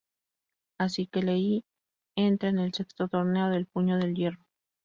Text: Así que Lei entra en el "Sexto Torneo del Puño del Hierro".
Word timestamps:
Así 0.79 1.05
que 1.05 1.21
Lei 1.21 1.63
entra 2.17 2.49
en 2.49 2.57
el 2.57 2.73
"Sexto 2.73 3.07
Torneo 3.07 3.49
del 3.49 3.67
Puño 3.67 3.97
del 3.99 4.15
Hierro". 4.15 4.43